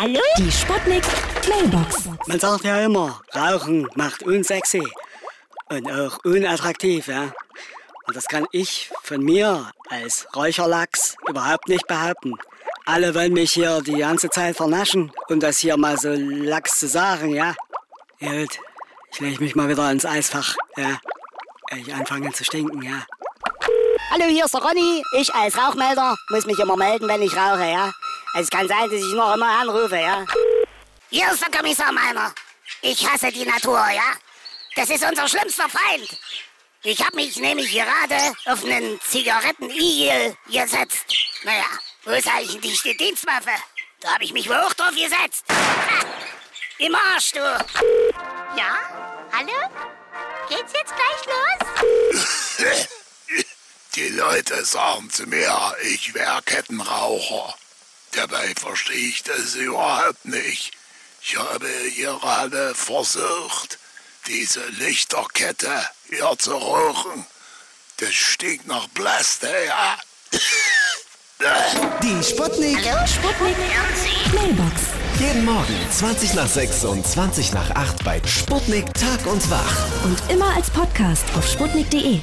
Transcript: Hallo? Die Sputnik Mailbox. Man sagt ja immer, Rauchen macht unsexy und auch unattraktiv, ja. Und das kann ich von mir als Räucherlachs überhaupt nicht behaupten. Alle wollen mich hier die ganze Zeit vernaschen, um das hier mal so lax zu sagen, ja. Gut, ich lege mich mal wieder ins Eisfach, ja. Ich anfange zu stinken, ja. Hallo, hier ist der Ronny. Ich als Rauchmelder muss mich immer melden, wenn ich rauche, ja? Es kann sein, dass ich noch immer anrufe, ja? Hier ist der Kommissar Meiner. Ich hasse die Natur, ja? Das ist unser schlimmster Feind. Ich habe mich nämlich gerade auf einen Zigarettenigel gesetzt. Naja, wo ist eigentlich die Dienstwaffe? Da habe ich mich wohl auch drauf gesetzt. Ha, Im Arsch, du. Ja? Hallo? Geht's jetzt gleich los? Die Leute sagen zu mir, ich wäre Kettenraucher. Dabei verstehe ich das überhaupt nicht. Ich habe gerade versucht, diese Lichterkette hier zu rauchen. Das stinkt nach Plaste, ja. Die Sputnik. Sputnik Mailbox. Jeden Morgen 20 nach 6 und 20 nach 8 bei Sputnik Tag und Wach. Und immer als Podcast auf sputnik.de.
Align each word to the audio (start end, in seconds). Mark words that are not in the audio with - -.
Hallo? 0.00 0.18
Die 0.38 0.50
Sputnik 0.50 1.04
Mailbox. 1.46 2.08
Man 2.26 2.40
sagt 2.40 2.64
ja 2.64 2.80
immer, 2.80 3.20
Rauchen 3.34 3.86
macht 3.96 4.22
unsexy 4.22 4.82
und 5.68 5.92
auch 5.92 6.24
unattraktiv, 6.24 7.06
ja. 7.08 7.24
Und 8.06 8.16
das 8.16 8.24
kann 8.24 8.46
ich 8.50 8.90
von 9.02 9.22
mir 9.22 9.70
als 9.90 10.26
Räucherlachs 10.34 11.16
überhaupt 11.28 11.68
nicht 11.68 11.86
behaupten. 11.86 12.32
Alle 12.86 13.14
wollen 13.14 13.34
mich 13.34 13.52
hier 13.52 13.82
die 13.82 13.98
ganze 13.98 14.30
Zeit 14.30 14.56
vernaschen, 14.56 15.12
um 15.28 15.38
das 15.38 15.58
hier 15.58 15.76
mal 15.76 15.98
so 15.98 16.14
lax 16.14 16.78
zu 16.78 16.88
sagen, 16.88 17.34
ja. 17.34 17.54
Gut, 18.20 18.58
ich 19.12 19.20
lege 19.20 19.44
mich 19.44 19.54
mal 19.54 19.68
wieder 19.68 19.90
ins 19.90 20.06
Eisfach, 20.06 20.54
ja. 20.78 20.98
Ich 21.76 21.92
anfange 21.92 22.32
zu 22.32 22.42
stinken, 22.42 22.80
ja. 22.80 23.04
Hallo, 24.10 24.24
hier 24.24 24.46
ist 24.46 24.54
der 24.54 24.62
Ronny. 24.62 25.02
Ich 25.18 25.34
als 25.34 25.58
Rauchmelder 25.58 26.16
muss 26.30 26.46
mich 26.46 26.58
immer 26.58 26.78
melden, 26.78 27.06
wenn 27.06 27.20
ich 27.20 27.36
rauche, 27.36 27.70
ja? 27.70 27.92
Es 28.34 28.48
kann 28.48 28.68
sein, 28.68 28.88
dass 28.88 29.00
ich 29.00 29.14
noch 29.14 29.34
immer 29.34 29.48
anrufe, 29.60 29.96
ja? 29.96 30.24
Hier 31.10 31.32
ist 31.32 31.42
der 31.42 31.50
Kommissar 31.50 31.90
Meiner. 31.90 32.32
Ich 32.80 33.04
hasse 33.08 33.32
die 33.32 33.44
Natur, 33.44 33.84
ja? 33.90 34.12
Das 34.76 34.88
ist 34.88 35.04
unser 35.04 35.28
schlimmster 35.28 35.68
Feind. 35.68 36.08
Ich 36.82 37.04
habe 37.04 37.16
mich 37.16 37.36
nämlich 37.36 37.72
gerade 37.72 38.16
auf 38.46 38.64
einen 38.64 39.00
Zigarettenigel 39.00 40.36
gesetzt. 40.46 41.06
Naja, 41.42 41.66
wo 42.04 42.12
ist 42.12 42.28
eigentlich 42.28 42.80
die 42.82 42.96
Dienstwaffe? 42.96 43.50
Da 43.98 44.14
habe 44.14 44.24
ich 44.24 44.32
mich 44.32 44.48
wohl 44.48 44.56
auch 44.56 44.72
drauf 44.74 44.94
gesetzt. 44.94 45.44
Ha, 45.50 46.06
Im 46.78 46.94
Arsch, 46.94 47.32
du. 47.32 47.40
Ja? 48.56 48.78
Hallo? 49.32 49.68
Geht's 50.48 50.72
jetzt 50.72 50.94
gleich 50.94 51.26
los? 52.58 52.88
Die 53.96 54.08
Leute 54.08 54.64
sagen 54.64 55.10
zu 55.10 55.26
mir, 55.26 55.76
ich 55.82 56.14
wäre 56.14 56.40
Kettenraucher. 56.42 57.54
Dabei 58.12 58.54
verstehe 58.56 59.08
ich 59.08 59.22
das 59.22 59.54
überhaupt 59.54 60.24
nicht. 60.24 60.72
Ich 61.22 61.36
habe 61.36 61.68
gerade 61.96 62.74
versucht, 62.74 63.78
diese 64.26 64.64
Lichterkette 64.70 65.88
hier 66.08 66.34
zu 66.38 66.52
rauchen. 66.52 67.26
Das 67.98 68.14
stinkt 68.14 68.66
nach 68.66 68.86
Plaste, 68.94 69.52
ja. 69.66 69.98
Die 72.02 72.22
Sputnik. 72.22 72.78
Sputnik 73.06 73.56
Mailbox. 74.34 74.82
Jeden 75.18 75.44
Morgen 75.44 75.76
20 75.90 76.34
nach 76.34 76.48
6 76.48 76.84
und 76.84 77.06
20 77.06 77.52
nach 77.52 77.70
8 77.70 78.04
bei 78.04 78.20
Sputnik 78.26 78.92
Tag 78.94 79.26
und 79.26 79.50
Wach. 79.50 80.04
Und 80.04 80.18
immer 80.30 80.54
als 80.54 80.70
Podcast 80.70 81.24
auf 81.36 81.46
sputnik.de. 81.46 82.20